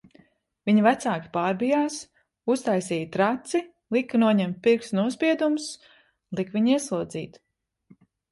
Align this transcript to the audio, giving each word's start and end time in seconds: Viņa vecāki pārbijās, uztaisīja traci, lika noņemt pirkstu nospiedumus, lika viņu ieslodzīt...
Viņa 0.67 0.83
vecāki 0.85 1.27
pārbijās, 1.35 1.97
uztaisīja 2.53 3.09
traci, 3.17 3.61
lika 3.97 4.21
noņemt 4.25 4.57
pirkstu 4.69 4.99
nospiedumus, 5.01 5.67
lika 6.39 6.57
viņu 6.59 6.73
ieslodzīt... 6.77 7.39